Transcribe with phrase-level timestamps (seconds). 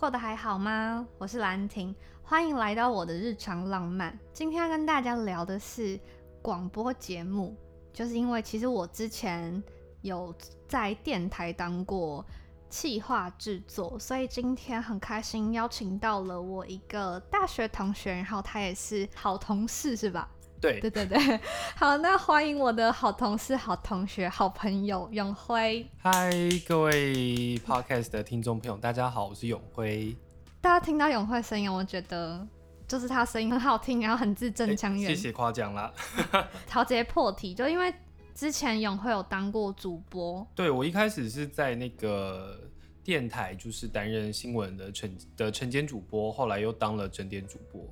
[0.00, 1.06] 过得还好吗？
[1.18, 4.18] 我是兰婷，欢迎来到我的日常浪漫。
[4.32, 6.00] 今天要跟大家聊的是
[6.40, 7.54] 广播节目，
[7.92, 9.62] 就是因为其实我之前
[10.00, 10.34] 有
[10.66, 12.24] 在电台当过
[12.70, 20.26] 企划制作，所以今天很开心邀请到了我一个大学同学，然后他也是好同事，是吧？
[20.60, 21.40] 对对对对，
[21.74, 25.86] 好，那欢迎我的好同事、好同学、好朋友永辉。
[25.96, 26.30] 嗨，
[26.68, 30.14] 各位 podcast 的听众朋友，大家好，我是永辉。
[30.60, 32.46] 大家听到永辉声音，我觉得
[32.86, 35.08] 就是他声音很好听，然后很字正腔圆。
[35.08, 35.90] 谢谢夸奖啦。
[36.68, 37.94] 好，直接破题，就因为
[38.34, 40.46] 之前永辉有当过主播。
[40.54, 42.60] 对我一开始是在那个
[43.02, 47.82] 电台，就是担任新闻的晨的晨间主播，后来又当了整点主播，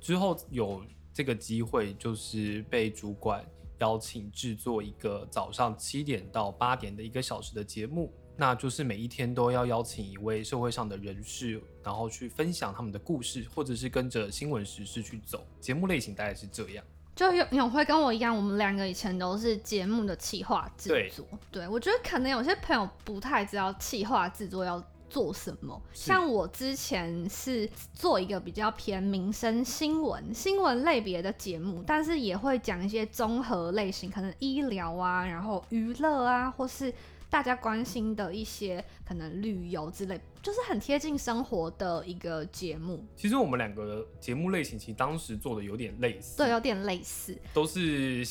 [0.00, 0.82] 之后有。
[1.18, 3.44] 这个机会就是被主管
[3.80, 15.44] 邀请制作一个早上七点到八点的一个小时的节目，那就是每一天都要邀请一位社会上的人士，然后去分享他们的故事，或者是跟着新闻时事去走。
[15.60, 16.84] 节目类型大概是这样。
[17.16, 21.26] 就永永辉跟我一样，我们两个以前都是节目的企划制作。
[21.50, 24.80] 对，我觉得可能有些朋友不太知道企划制作要。
[25.08, 25.80] 做什么？
[25.92, 36.92] 像我之前是做一个比较偏民生新闻、新闻类别的节目，但是也会讲一些综合类型，可能医疗啊，然后娱乐啊，或是
[37.30, 43.04] 大家关心的一些可能旅游之类，就是很贴近生活的一个节目。
[43.16, 48.26] 其实我们两个节目类型其实当时做的有点类似，对，有点类似，都是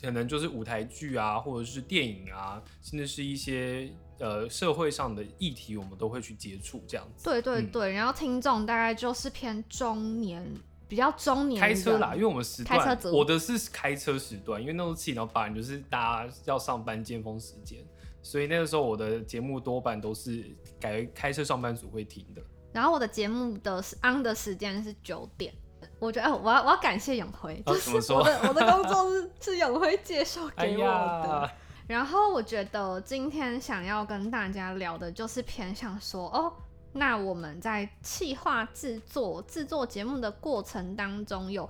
[0.00, 3.92] 可能就是舞台剧啊，或者是电影啊，甚至是一些。
[4.22, 7.24] 呃，社会上的议题我们都会去接触，这样子。
[7.24, 10.40] 对对对，然后听众大概就是偏中年，
[10.86, 11.60] 比较中年。
[11.60, 17.84] 开车啦，因为我们时段，我的是开车时段，因为那时候七点到八点就是大家要上班尖峰时间，
[18.22, 22.40] 所以那个时候我的节目多半都是改开车上班族会听的。
[22.72, 25.52] 然后我的节目的 on 的时间是九点，
[25.98, 31.50] 我觉得我要我要感谢永辉，就是我的我的工作是是永辉介绍给我的。
[31.86, 36.52] 然后我觉得今天想要跟大家聊的就是偏向说哦，
[36.92, 41.68] 那我们在企划制作制作节目的过程当中，有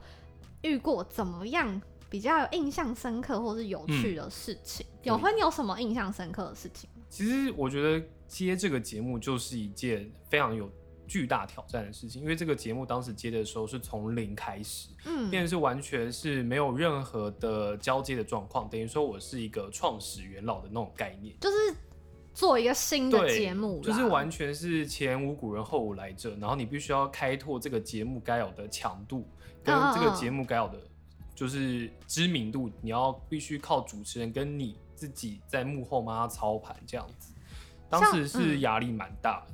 [0.63, 1.81] 遇过怎么样
[2.11, 4.87] 比较有印象深刻或是有趣的事情？
[5.03, 6.89] 有会你有什么印象深刻的事情？
[7.09, 10.71] 其实我觉得接这个节目就是一件非常有。
[11.13, 21.57] 巨大挑战的事情，因为这个节目当时接的时候是从零开始，嗯，变成是完全是没有任何的交接的状况，等于说我是一个创始元老的那种概念，就是
[22.33, 29.29] 做一个新的节目，就是完全是前无古人后无来者，然后你必须要开拓这个节目该有的强度，
[29.63, 30.81] 跟这个节目该有的
[31.35, 37.35] 就是知名度，你要必须靠主持人跟你自己在幕后帮他操盘这样子，
[37.91, 39.47] 当时是压力蛮大。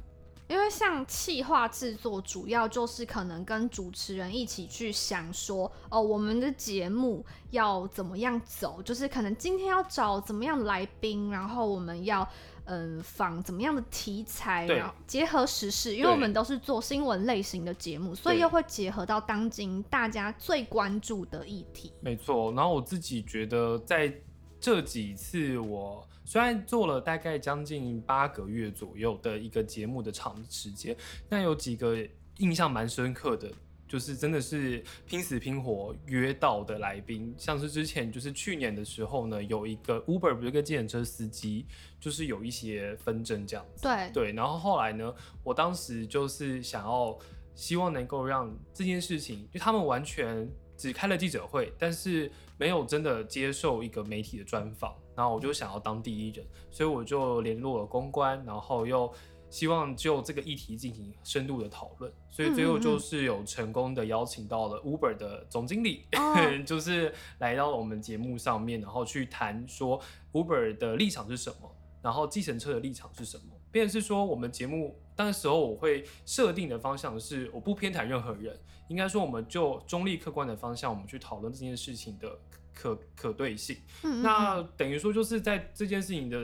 [0.49, 12.27] 因为像企划制作，主要就是可能跟主持人一起去想说，哦，我们的节目要怎么样走，就是可能今天要找怎么样来宾，然后我们要
[12.65, 21.93] 嗯仿怎么样的题材，然后结合时事，因为我们都是做新闻类型的节目，所以又会结合到当今大家最关注的议题。
[22.01, 24.11] 没错，然后我自己觉得在
[24.59, 26.08] 这几次我。
[26.29, 30.95] 虽然做了大概将近八个月左右的一个节目的长时间，
[31.27, 31.97] 但有几个
[32.37, 33.51] 印象蛮深刻的，
[33.89, 41.65] 就是真的是拼死拼活约到的来宾，像是之前就是去年的时候呢，有一个 Uber 不是跟计程车司机，
[41.99, 43.85] 就是有一些纷争这样子。
[43.85, 47.19] 对对，然后后来呢，我当时就是想要
[47.55, 50.47] 希望能够让这件事情，就他们完全
[50.79, 54.95] 只开了记者会，但是没有真的接受一个媒体的专访。
[55.15, 59.13] 然后我就想要当第一人，所以我就联络了公关，然后又
[59.51, 66.05] 希望就这个议题进行深度的讨论，所以最后就是有成功的邀请到了 Uber 的总经理，
[66.65, 70.01] 就是来到我们节目上面，然后去谈说
[70.33, 71.69] Uber 的立场是什么，
[72.01, 73.43] 然后计程车的立场是什么。
[73.73, 78.57] 便是说我们节目当时候我会设定的方向是我不偏袒任何人，
[78.87, 82.39] 应该说我们就中立客观的方向，我们去讨论这件事情的。
[82.81, 83.77] 可可对性，
[84.23, 86.39] 那等于说就是在这件事情的，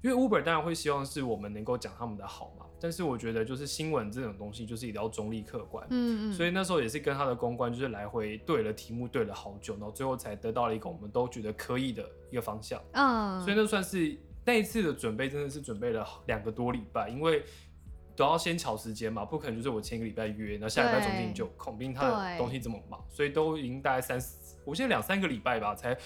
[0.00, 17.44] 因为 Uber 当然会希望是我们能够讲他们的好嘛，但是我觉得就是新闻这种东西就是一定要中立客观，嗯嗯，所以那时候也是跟他的公关就是来回对了题目对了好久，然后最后才得到了一个我们都觉得可以的一个方向，嗯，所以那算是那一次的准备真的是准备了两个多礼拜，因为
[18.16, 24.56] 都要先瞧时间嘛，不可能就是我前一个礼拜约，那下礼拜总经理就孔斌他的东西这么忙，所以都已经大概三四。
[24.64, 25.96] 我现在两三个礼拜吧，才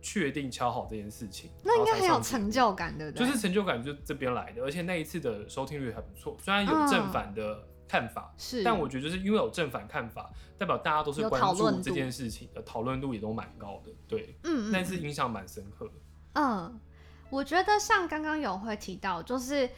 [0.00, 1.50] 确定敲好这件事情。
[1.64, 3.26] 那应该很有成就感，对不对？
[3.26, 15.90] 就是成就感就这边来的，而且那一次的收听率还不错，虽然有正反的看法，是，但我觉得就是因为有正反看法，代表大家都是关注这件事情的，讨论度也都蛮高的，对，嗯，但是印象蛮深刻。
[16.34, 16.80] 嗯，
[17.28, 19.68] 我觉得像刚刚有会提到，就是。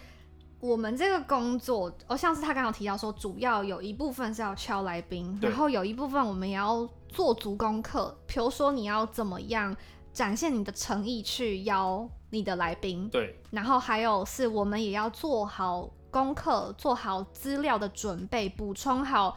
[0.61, 8.17] 我们这个工作，哦，像是他刚刚提到说，主要有一部分是要敲来宾，然后有一部分我们也要做足功课。
[8.27, 9.77] 比如说，你要怎么样
[10.13, 13.39] 展现你的诚意去邀你的来宾，对。
[13.51, 19.37] 然后还有是我们也要做好功课，做好资料的准备，补充好。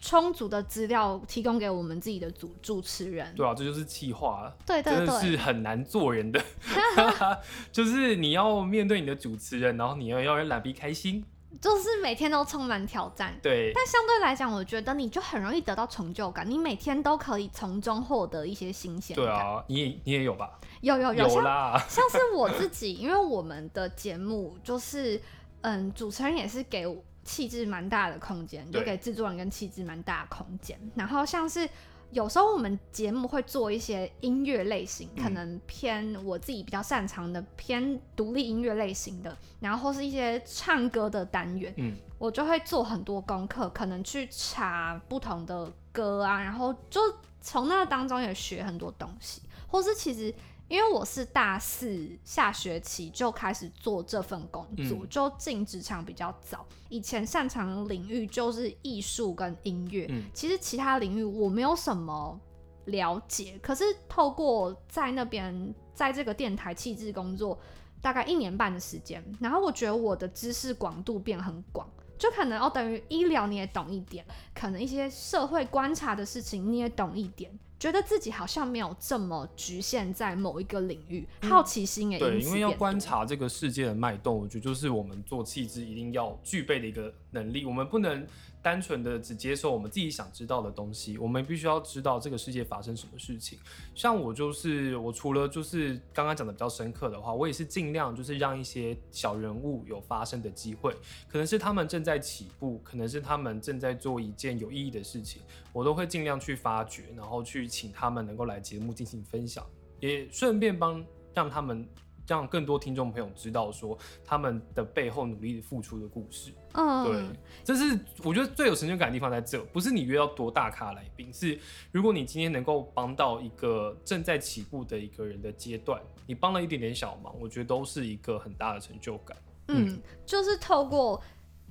[0.00, 6.40] 充足的资料提供给我们自己的主主持人，对啊，这就是气话，对对对，真的是很难做人的，
[7.72, 11.24] 就是你要面对你的主持人，然后你要要让来宾开心，
[11.60, 13.72] 就是每天都充满挑战，对。
[13.74, 19.24] 但相对来讲，我觉得你就很容易得到成就感，你每天都可以从中获得一些新鲜感。
[19.24, 20.58] 对啊，你也你也有吧？
[20.80, 21.76] 有有有，有啦。
[21.88, 25.20] 像是我自己，因为我们的节目就是，
[25.62, 26.86] 嗯，主持人也是给。
[27.28, 30.80] 气质蛮大的空间，就给制作人跟气质蛮大的空间。
[30.94, 31.68] 然后像是
[32.10, 46.98] 有时候我们节目会做一些音乐类型，可能偏我自己比较擅长的偏独立音乐类型的，然后或是一些唱歌的单元，嗯，我就会做很多功课，可能去查不同的歌啊，然后就
[47.42, 50.34] 从那当中也学很多东西，或是其实。
[50.68, 56.64] 因为我是大四下学期就开始做这份工作，就进职场比较早。
[56.90, 62.38] 以前擅长领域就是艺术跟音乐，其实其他领域我没有什么
[62.84, 63.58] 了解。
[63.62, 67.58] 可是透过在那边在这个电台气质工作
[68.02, 71.88] 大概一年半的时间，然后我觉得我的知识广度变很广，
[72.18, 74.24] 就可能哦等于医疗你也懂一点，
[74.54, 77.58] 可能一些社会观察的事情你也懂一点。
[77.78, 88.26] 觉得自己好像没有这么局限在某一个领域，好奇心也对，因为要观察这个世界的脉动，我觉得就是我们做气质一定要具备的一个能力，我们不能。
[88.62, 93.58] 单纯的只接受我们自己想知道的东西，我们必须要知道这个世界发生什么事情。
[93.94, 100.94] 像我就是，我除了就是刚刚讲的比较深刻的话，我也是尽量就是让一些小人物有发生的机会，
[101.28, 109.64] 可能是他们正在起步，可能是他们正在做一件有意义的事情，我都会尽量去发掘，然后去请他们能够来节目进行分享，
[110.00, 111.88] 也顺便帮让他们。
[112.28, 116.52] 让更多听众朋友知道说他们的背后努力付出的故事。
[116.74, 121.58] 嗯，对，这是我觉得最有成就感的地方在这，不是你约到多大咖来宾，是
[121.90, 129.34] 如果你今天能够帮到一个正在起步的一个人的阶段，你帮了一点点小忙，我觉得都是一个很大的成就感。
[129.68, 131.20] 嗯，就是透过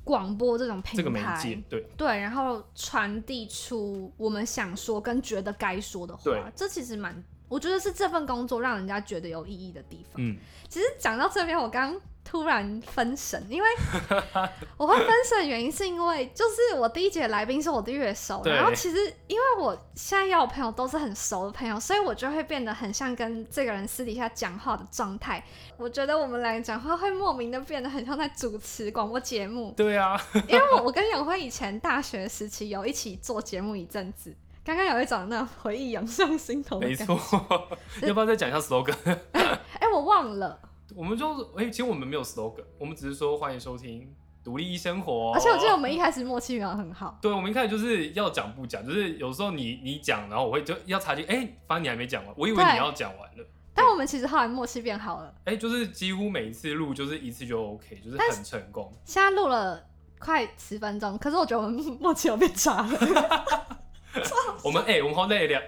[0.04, 7.24] 广播这种平台，这个媒介，对对，然后传递出我们想说跟觉得该说的话，这其实蛮。
[7.48, 10.14] 我觉得是这份工作让人家觉得有意义的地方。
[10.18, 11.96] 嗯，其实讲到这边，我刚
[12.26, 13.70] 突然分神，因为
[14.76, 18.98] 我会分神的原因是因为，就是我第一节来宾是我的乐手，然后其实
[19.28, 25.42] 因为我现在要的朋友都是很熟的朋友，所以我就会变得很像跟这个人私底下讲话的状态。
[25.78, 29.74] 我觉得我们两个讲话会莫名的变得很像在主持广播节目。
[29.78, 34.36] 对啊，因为我我跟永辉以前大学时期有一起做节目一阵子。
[34.68, 37.18] 刚刚有一种那回忆涌上心头的没错，
[38.02, 38.94] 要不要再讲一下 slogan？
[39.32, 40.60] 哎，我忘了。
[40.94, 45.32] 我们就哎，其实我们没有 slogan，我们只是说欢迎收听独立生活。
[45.34, 47.18] 而且我记得我们一开始默契没有很好。
[47.22, 53.48] 对，我们一开始就是要讲不讲，就是有时候你你讲，然后我会就要插进，哎，发现你还没讲完，我以为你要讲完了。
[53.74, 55.34] 但我们其实后来默契变好了。
[55.46, 58.92] 哎，就是几乎每一次录就是一次就 OK，就是很成功。
[59.06, 59.82] 现在录了
[60.20, 63.77] 快十分钟，可是我觉得我们默契有变差了。
[64.64, 65.62] 我们哎，我们好累两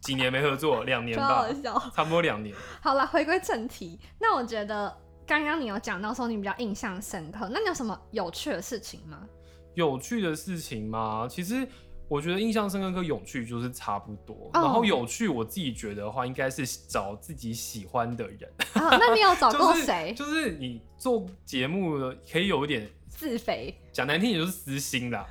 [0.00, 1.46] 几年没合作，两年吧，
[1.94, 2.54] 差不多两年。
[2.80, 3.98] 好了，回归正题。
[4.18, 4.96] 那我觉得
[5.26, 9.26] 刚刚你有讲到说你比较印象深刻，那你有什么有趣的事情吗？
[9.74, 11.26] 有趣的事情吗？
[11.28, 11.66] 其实
[12.08, 14.50] 我觉得印象深刻跟有趣就是差不多。
[14.54, 18.48] 然后有趣，我自己觉得的话，应该是找自己喜欢的人。
[18.74, 20.14] 那你有找过 谁？
[20.16, 21.98] 就是你做节目
[22.30, 25.26] 可以有一点自肥，讲难听也就是私心啦。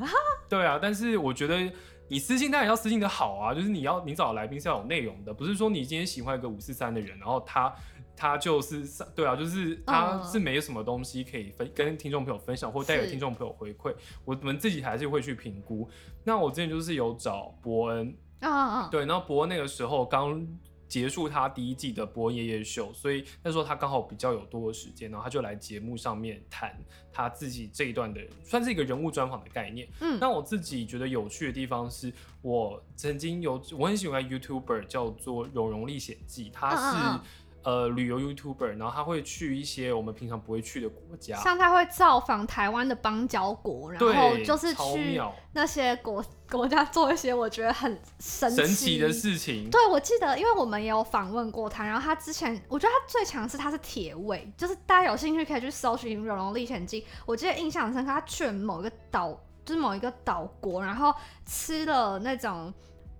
[0.49, 1.71] 对啊，但是我觉得。
[2.07, 7.73] 你私信当然要私信的好啊，就是你要你找来宾是要有内容的，不是说你今天喜欢一个五四三的人，然后他
[8.15, 8.85] 他就是
[9.15, 15.89] 对啊，就是他是没有什么东西可以分跟听众朋友分享或带给听众朋友回馈，我们自己还是会去评估。
[16.23, 20.47] 那我之前就是有找伯恩啊啊，对，然后伯恩那个时候刚。
[20.95, 26.73] 结束他第一季的播夜夜秀，所以那时候他刚好比较有多的时间，然后他就来节目上面谈
[27.11, 29.85] 他自己这一段的，算是一个人物专访的概念。
[29.99, 37.19] 嗯，那我自己觉得有趣的地方是，我曾经有我很喜欢 YouTuber 叫做《柔容历险记》，他是。
[37.65, 45.19] 呃，旅游 YouTuber，然后他会去一些我们平常不会去的国家，像他会造访台湾的邦交国，然后就是去
[45.51, 49.67] 那些国国家做一些我觉得很神神奇的事情。
[49.71, 59.31] 对，我记得，因为我们也有访问过他，然后他之前我觉得他最强是他是铁胃，就是大家有兴趣可以去搜寻《荣龙历险记》，我记得印象很深刻，他去了某一个岛，
[59.65, 61.11] 就是某一个岛国，然后
[61.47, 62.71] 吃了那种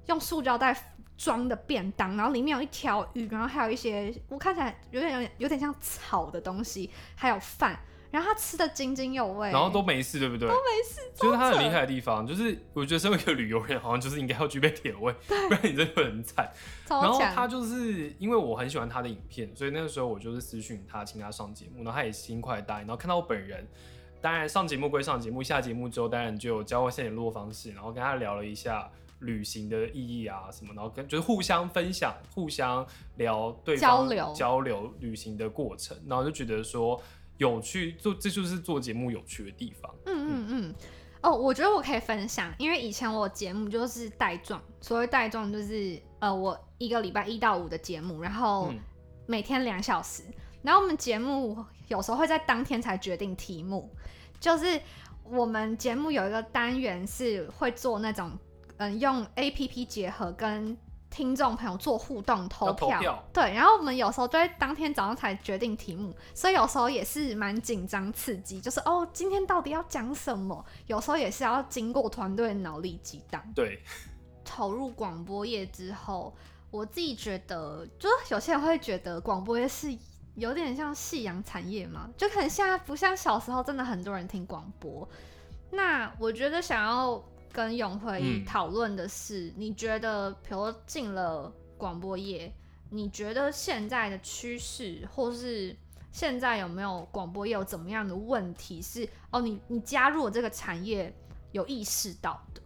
[0.05, 0.91] 用塑胶袋。
[1.17, 7.79] 装的便当，然后里面有一条鱼，然后还有一些我看起来有点有点有点像草的东西，还有饭，
[8.12, 10.48] 然后他吃的津津有味，然后都没事，对不对？
[10.48, 16.51] 都没事，就是他很厉害的地方，就是我觉得身为一个旅游人，好像就是应该要具备铁胃，不然你真的会很惨。
[16.89, 23.65] 然后他就是因为我很喜欢他的影片，所以那个时候我就是私讯他，请他上节目，然后他也心快答应，然后看到我本人，
[24.19, 28.91] 当然上节目归上节目，下节目之后当然就有交换现联络方式，然后跟他聊了一下。
[29.19, 37.01] 旅行的意义啊，什么，然后跟就是互相分享、互相聊对方交流交流旅行的过程，然后就觉得说
[37.38, 39.93] 有趣，做这就是做节目有趣的地方。
[40.05, 40.75] 嗯嗯嗯。
[41.22, 48.72] 哦，我觉得我可以分享，因为以前我节目就是带状，所谓带状就是呃，我一个礼拜一到五的节目，然后
[49.25, 50.24] 每天两小时，
[50.62, 53.89] 然后我们节目有时候会在当天才决定题目，
[54.39, 54.79] 就是
[55.24, 58.38] 我们节目有一个单元是会做那种。
[58.77, 60.77] 嗯，用 A P P 结合跟
[61.10, 70.65] 听众朋友做互动投票，对，然后我们有时候就会当天早上才决定题目，所以有时候也是蛮紧张刺激，就是哦，今天到底要讲什么？
[70.88, 73.41] 有时候也是要经过团队的脑力激荡。
[73.55, 73.82] 对，
[74.44, 76.36] 投入广播业之后，
[76.70, 79.98] 我自己觉得，就是有些人会觉得广播业是
[80.36, 85.08] 有点像夕阳产业嘛，就可能现在不像小时候真的很多人听广播。
[85.72, 87.24] 那我觉得想要。
[87.55, 92.53] 跟永辉讨论的是，你觉得，比如进了广播业，
[92.89, 95.74] 你觉得现在的趋势，或是
[96.12, 98.81] 现在有没有广播业有怎么样的问题？
[98.81, 101.15] 是哦，你你加入了这个产业
[101.53, 102.62] 有意识到的？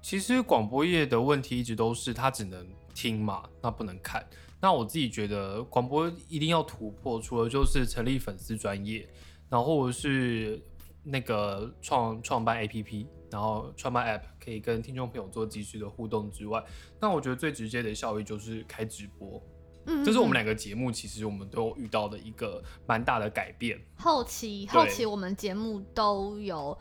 [0.00, 4.26] 其实广播业的问题一直都是它只能听嘛，那不能看。
[4.62, 9.06] 那我自己觉得广播一定要突破，除了就是成立粉丝专业，
[9.50, 10.58] 然后是
[11.02, 13.06] 那个创创办 APP。
[13.30, 16.62] 然后创办 App 可以跟听众朋友做及时的互动之外，
[17.00, 19.42] 那我觉得最直接的效益就是开直播。
[19.86, 23.80] 嗯，这是我们两个节目其实我们都遇到的一个蛮大的改变。
[23.96, 26.76] 后期后期我们节目都有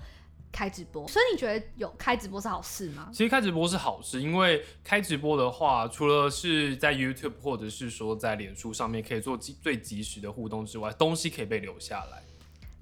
[0.52, 3.10] 开直播，所以你觉得有开直播是好事吗？
[3.14, 12.24] 其实开直播是好事，因为开直播的话，除了是在 YouTube 或者是说在脸书上面可以做最及时的互动之外，东西可以被留下来。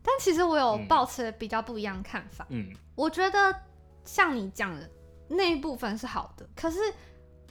[0.08, 2.48] 但其实我有抱持比较不一样看法。
[2.48, 3.54] 嗯，我觉得
[4.06, 4.90] 像你讲的
[5.28, 6.80] 那一部分是好的，可是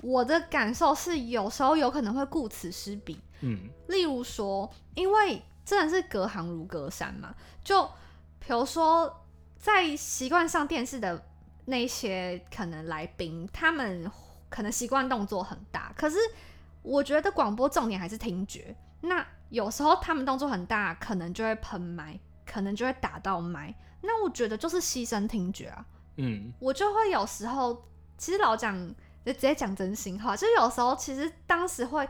[0.00, 3.20] 我的感受是有时候有可能会顾此失彼。
[3.42, 7.84] 嗯，例如说，因为真的是隔行如隔山嘛，就
[8.38, 9.22] 比如说
[9.58, 11.22] 在习惯上电视的
[11.66, 14.10] 那些可能来宾，他们
[14.48, 16.16] 可能习惯动作很大，可是
[16.80, 18.74] 我觉得广播重点还是听觉。
[19.02, 22.18] 那有时候他们动作很大，可能就会喷麦。
[22.46, 25.84] 可能就会打到麦，那我觉得就是牺牲听觉啊。
[26.18, 27.84] 嗯，我就会有时候，
[28.16, 28.74] 其实老讲
[29.24, 32.08] 就直接讲真心话，就有时候其实当时会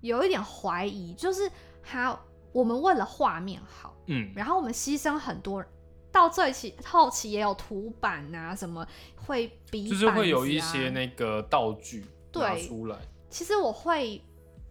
[0.00, 2.14] 有一点怀疑，就是还
[2.52, 5.64] 我们为了画面好，嗯，然后我们牺牲很多，
[6.12, 12.98] 到最期后期也有图板啊什么会比，就是会有一些那个道具对出来。
[13.30, 14.22] 其实我会，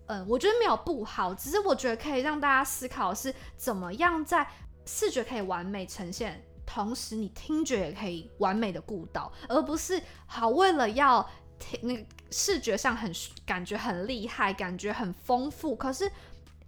[0.06, 4.48] 嗯，我觉得没有不好，只是我觉得可以让大家思考是怎么样在。
[4.88, 11.30] 视觉可以完美呈现，同时你听觉也可以完美的顾到，而不是好为了要
[11.60, 13.12] 听那个视觉上很
[13.46, 16.10] 感觉很厉害，感觉很丰富，可是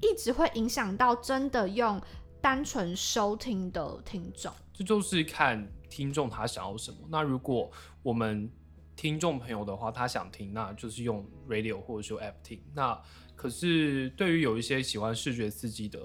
[0.01, 2.01] 一直会影响到真的用
[2.41, 4.51] 单纯收听的听众。
[4.73, 6.97] 这就是看听众他想要什么。
[7.09, 7.71] 那如果
[8.03, 8.51] 我们
[8.95, 12.61] 听众朋友的话，他想听，那就是用 radio 或者说 app 听。
[12.73, 13.01] 那
[13.35, 15.99] 可是对于有一些喜欢视觉刺激的。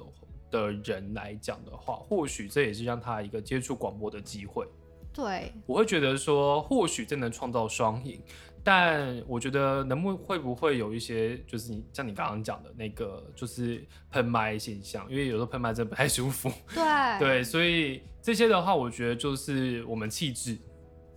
[0.54, 4.64] 的人来讲的话，或许这也是让他一个接触广播的机会。
[5.12, 8.20] 对，我会觉得说，或许这能创造双赢，
[8.62, 16.50] 但我觉得能不会不会有一些，就是你像你刚刚讲的那个，就是喷麦现象，因为有时候喷麦真的不太舒服。
[16.72, 20.58] 对对，所以这些的话，我觉得就是我们气质，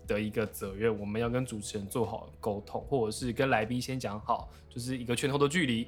[0.07, 5.87] 的一个责任，我们要跟主持人做好沟通，或者是跟来宾先讲好，就是一个拳头的距离，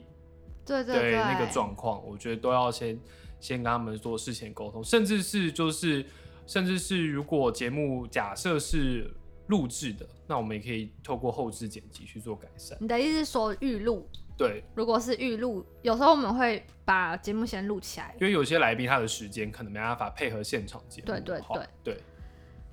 [0.65, 2.99] 对对对，那个状况，我觉得都要先
[3.39, 6.05] 先跟他们做事前沟通，甚至是就是
[6.45, 9.11] 甚至是如果节目假设是
[9.47, 12.77] 录制的，那我们也可以透过后置剪辑去做改善。
[12.79, 14.07] 你的意思是说预录？
[14.37, 21.07] 对，如果是预录，有时候我们会把节目先录起来，因为有些来宾他的时间可能没办法配合现场节目。
[21.07, 22.03] 对对对对，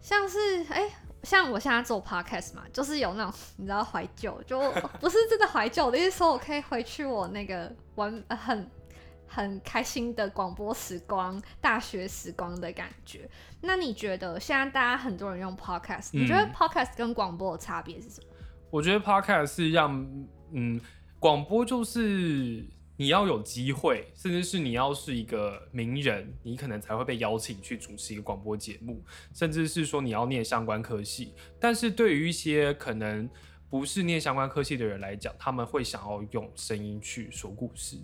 [0.00, 0.88] 像是哎，
[1.24, 4.60] 像我现在做 podcast 嘛，就是有那种 你知道怀旧，就
[5.00, 8.70] 不是真的怀旧的意思，说我可以回去我那个玩很
[9.26, 13.28] 很开心的广播时光、大学时光的感觉。
[13.60, 18.26] 那你觉得现在大家很多人用 podcast，你觉得 podcast 跟广播的差别是什么？
[18.70, 20.06] 我觉得 podcast 是让
[20.52, 20.80] 嗯。
[21.18, 22.62] 广播就是
[22.98, 29.02] 你要有机会，甚至是你要是一个名人，你可能才会被邀请去主持一个广播节目，
[29.34, 31.32] 甚至是说你要念相关科系。
[31.58, 33.28] 但是对于一些可能
[33.70, 37.96] 不是念相关科系的人来讲，他们会想要用声音去说故事。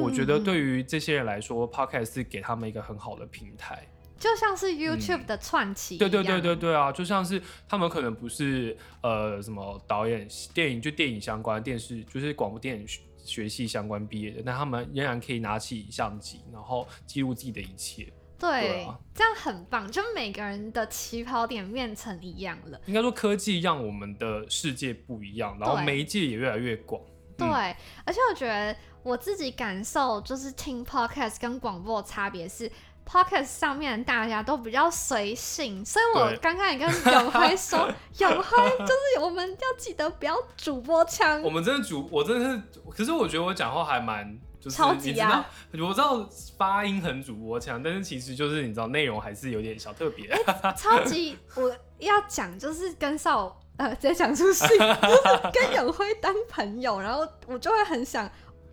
[0.00, 3.86] 我觉得对于这些人来说，Podcast 是给他们一个很好的平台。
[4.16, 12.86] 就像是 YouTube 的串起，对对对对对啊，就像是他们可能不是呃什么导演、电影就电影相关、电视就是广播电影
[13.18, 18.10] 学系相关毕业的，但他们仍然可以拿起相机，然后记录自己的一切。
[18.38, 22.80] 对，这样很棒，就每个人的起跑点变成一样了。
[22.86, 27.02] 应该说科技让我们的世界不一样，然后媒介也越来越广。
[27.36, 32.70] 对，而且我觉得我自己感受就是听 Podcast 跟广播的差别是。
[33.06, 41.42] Podcast 上面大家都比较随性，所以我刚刚也跟永辉说， 永辉就是我们要记得不要主播腔。
[41.42, 50.26] 我们真的主，我真的是，可是我觉得我讲话还蛮就是你知道，我知道发音很主播腔，但是其实就是你知道内容还是有点小特别。
[50.74, 58.26] 超级我要讲就是跟少呃直接讲出戏， 就是跟永辉当朋友，然后我就会很想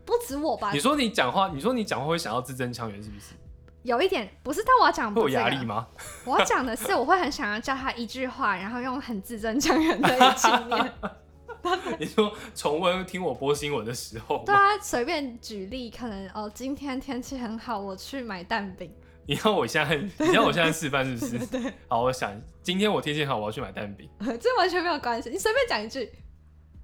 [0.05, 0.72] 不止我吧。
[0.72, 3.36] 你说你讲话，你说你讲话会想要字正腔圆，是不是？
[3.84, 5.88] 有一点不是，但我要讲会有压力吗？
[6.24, 10.94] 我要讲的是，我会很想要叫他一句话，然后用很字正腔圆的语气念。
[12.00, 18.92] 你说重温听我播新闻的时候，对啊，随便举例，可能哦，今天天气很好，我去买蛋饼。
[19.27, 21.46] 你要我现在， 你要我现在示范是不是？
[21.46, 21.74] 对。
[21.87, 22.33] 好，我想
[22.64, 24.09] 今天我天气好，我要去买蛋饼。
[24.40, 26.11] 这完全没有关系，你随便讲一句。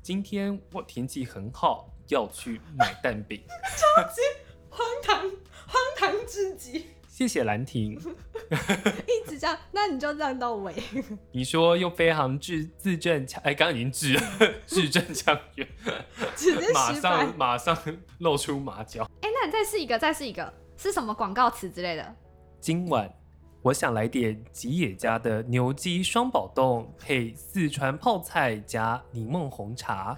[0.03, 3.41] 今天我天气很好，要去买蛋饼。
[3.75, 4.21] 超级
[4.69, 5.29] 荒唐。
[5.69, 7.91] 荒唐至极，谢谢兰亭。
[7.99, 10.73] 一直这样，那你就这样到尾。
[11.33, 14.17] 你说用非常字字正腔，哎，刚刚已经字
[14.65, 15.67] 字正腔圆，
[16.73, 17.77] 马上马上
[18.19, 19.03] 露出马脚。
[19.21, 22.15] 哎，那你再试一个，再试一个，是什么广告词之类的？
[22.61, 23.13] 今晚
[23.61, 30.17] 我想来点吉野家的牛鸡双宝冻，配四川泡菜加柠檬红茶。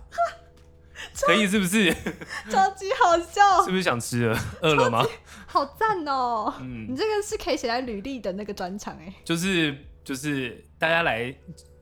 [1.25, 1.93] 可以是不是？
[2.49, 4.37] 超级好笑，是不是想吃了？
[4.61, 5.05] 饿了吗？
[5.47, 6.53] 好赞哦！
[6.59, 9.13] 嗯，你这个是可以写在履历的那个专场哎。
[9.23, 11.33] 就是就是大家来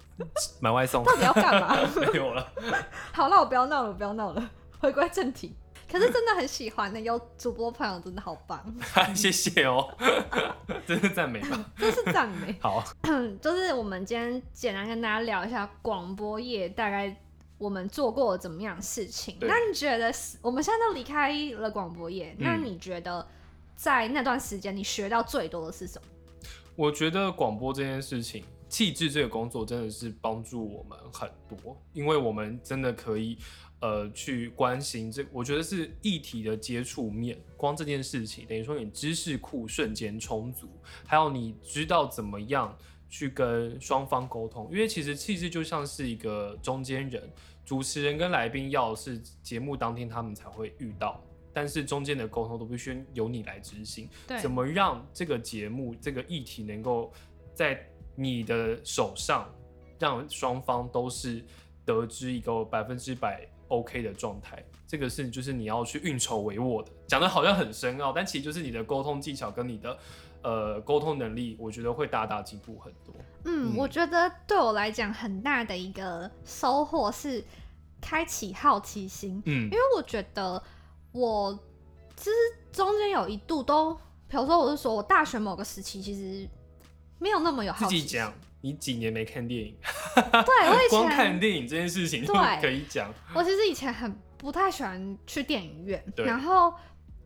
[0.59, 1.77] 买外送，到底要干嘛？
[1.95, 2.51] 没有了。
[3.13, 4.49] 好，那我不要闹了，不要闹了，
[4.79, 5.55] 回归正题。
[5.89, 8.61] 可是真的很喜欢的，有主播朋友真的好棒。
[9.15, 9.87] 谢谢哦，
[10.85, 11.57] 真是赞美吧？
[11.77, 12.53] 这是赞美。
[12.59, 12.83] 好，
[13.41, 17.15] 就是我们今天简单跟大家聊一下广播业大概。
[17.57, 19.35] 我们做过怎么样的事情？
[19.41, 23.27] 那你觉得我们现在都离开了广播业，那你觉得
[23.75, 26.07] 在那段时间你学到最多的是什么？
[26.75, 33.35] 我觉得广播这件事情，气质这个工作真的是帮助我们很多，因为我们真的可以
[33.79, 37.35] 呃去关心这，我觉得是议题的接触面。
[37.55, 40.69] 光这件事情，等于说你知识库瞬间充足，
[41.07, 42.77] 还有你知道怎么样。
[43.09, 47.23] 去跟双方沟通，因为其实气质就像是一个中间人，
[47.65, 54.09] 主持人跟来宾要是节目当天他们才会遇到，但是中间的沟通都必须由你来执行。
[54.27, 57.11] 对，怎么让这个节目这个议题能够
[57.53, 57.79] 在
[58.15, 59.49] 你的手上，
[59.97, 61.43] 让双方都是
[61.85, 66.91] 得知一个百分之百 OK 的状态，这个是就是你要去运筹帷幄的。
[67.07, 69.97] 讲的好像很深奥，但其实就是你的沟通技巧跟你的。
[70.43, 73.13] 呃，沟通能力，我觉得会大大进步很多。
[73.43, 77.43] 嗯，我觉得对我来讲，很大的一个收获是
[77.99, 79.41] 开启好奇心。
[79.45, 80.61] 嗯，因为我觉得
[81.11, 81.57] 我
[82.15, 82.35] 其实
[82.71, 83.93] 中间有一度都，
[84.27, 86.47] 比如说，我是说我大学某个时期其实
[87.19, 87.97] 没有那么有好奇。
[87.97, 89.75] 自己讲，你几年没看电影？
[90.15, 93.13] 对，我以前 光看电影这件事情对可以讲。
[93.33, 96.73] 我其实以前很不太喜欢去电影院，然后。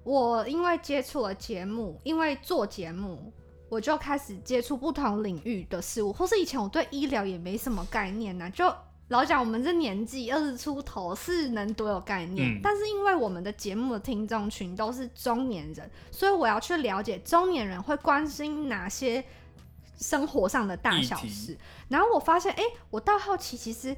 [0.04, 3.32] 我因为接触了节目，因为做节目，
[3.70, 8.74] 我就开始接触不同领域的事物，或是以前我对医疗也没什么概念呢，就
[9.10, 19.24] 老讲我们这年纪二十出头是能多有概念，但是因为我们的节目的听众群都是中年人，所以我要去了解中年人会关心哪些
[20.00, 21.58] 生活上的大小事，
[21.90, 23.96] 然后我发现，哎，我倒好奇，其实。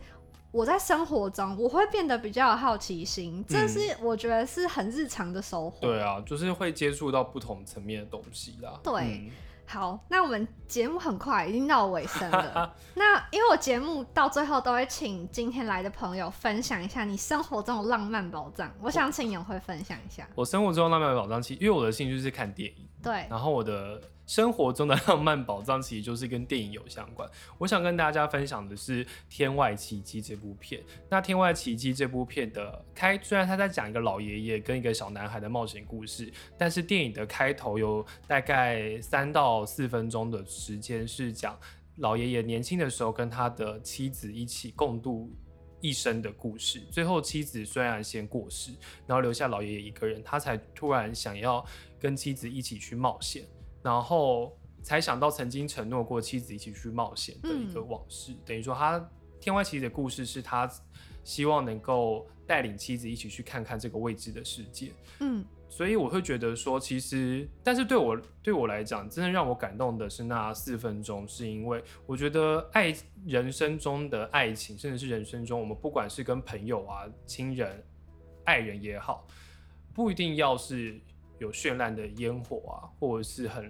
[0.53, 5.79] 我在生活中，我会变得比较有好奇心，这是我觉得是很日常的收获。
[5.81, 8.79] 对啊，就是会接触到不同层面的东西啦。
[8.83, 9.31] 对，
[9.65, 12.71] 好，那我们节目很快已经到尾声了。
[12.93, 18.71] 那因为我节目到最后都会请今天来的朋友分享一下你生活中的浪漫宝藏。
[18.79, 20.29] 我想请永辉分享一下。
[20.35, 22.87] 我生活中的浪漫宝藏，其实因为我的兴趣是看电影。
[23.01, 23.99] 对，然后我的。
[24.25, 27.29] 生活中的浪漫宝藏其实就是跟电影有相关。
[27.59, 30.81] 我想跟大家分享的是《天外奇迹》这部片。
[31.09, 41.59] 那《天外奇迹》这部片的开，虽然他在讲一个老爷爷跟一个小男孩的冒险故事，但是电影的开头有大概三到四分钟的时间是讲
[41.97, 45.31] 老爷爷年轻的时候跟他的妻子一起共度
[45.81, 46.79] 一生的故事。
[46.89, 48.71] 最后妻子虽然先过世，
[49.05, 51.63] 然后留下老爷爷一个人，他才突然想要
[51.99, 53.43] 跟妻子一起去冒险。
[53.84, 60.69] 然后才想到曾经承诺过妻子一起去冒险的一个往事，等于说他天外奇迹的故事是他
[61.24, 64.93] 希望能够带领妻子一起去看看这个未知的世界。
[65.19, 72.93] 嗯，所以我会觉得说，其实，但是对我对我来讲，真的让我感动的是那四分钟，是因为我觉得爱
[73.26, 77.84] 人生中的爱情，甚至是人生中我们不管是跟朋友啊、亲人、
[78.46, 79.28] 爱人也好，
[79.93, 81.00] 不一定要是。
[81.43, 83.69] 有绚烂的烟火啊，或者是很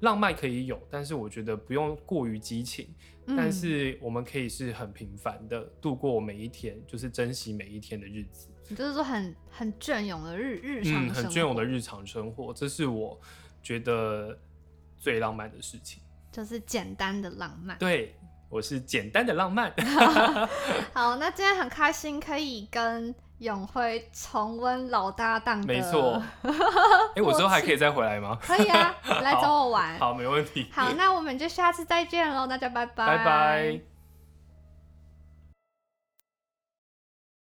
[0.00, 2.94] 浪漫可以有，但是我觉得不用过于激情。
[3.24, 8.48] 但是我们可以是很平凡的度过每一天，就是珍惜每一天的日子。
[8.68, 13.18] 你就是说很很隽永的日日常，很隽永的日常生活，这是我
[13.62, 14.36] 觉得
[14.98, 16.02] 最浪漫的事情。
[16.30, 17.78] 就是简单的浪漫。
[17.78, 18.14] 对，
[18.50, 19.72] 我是简单的浪漫。
[20.92, 23.14] 好，那今天很开心可以跟。
[23.42, 26.22] 永辉重温老搭档的，没错。
[27.16, 28.38] 哎，我之后还可以再回来吗？
[28.40, 29.98] 可以啊， 来找我玩。
[29.98, 30.70] 好，没问题。
[30.72, 33.06] 好，那我们就下次再见喽，大家拜拜。
[33.06, 33.91] 拜拜。